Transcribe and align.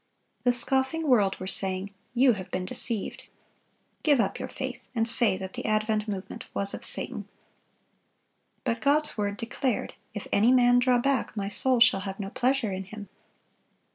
The 0.41 0.51
scoffing 0.51 1.07
world 1.07 1.39
were 1.39 1.45
saying: 1.45 1.93
"You 2.15 2.33
have 2.33 2.49
been 2.49 2.65
deceived. 2.65 3.25
Give 4.01 4.19
up 4.19 4.39
your 4.39 4.47
faith, 4.47 4.87
and 4.95 5.07
say 5.07 5.37
that 5.37 5.53
the 5.53 5.65
Advent 5.67 6.07
Movement 6.07 6.45
was 6.55 6.73
of 6.73 6.83
Satan." 6.83 7.27
But 8.63 8.81
God's 8.81 9.15
word 9.15 9.37
declared, 9.37 9.93
"If 10.15 10.25
any 10.31 10.51
man 10.51 10.79
draw 10.79 10.97
back, 10.97 11.37
My 11.37 11.49
soul 11.49 11.79
shall 11.79 11.99
have 11.99 12.19
no 12.19 12.31
pleasure 12.31 12.71
in 12.71 12.85
him." 12.85 13.09